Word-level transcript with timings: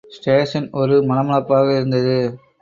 Station 0.11 0.67
ஒரு 0.73 0.95
மள 1.03 1.19
மளப்பாக 1.21 1.67
இருந்தது. 1.75 2.17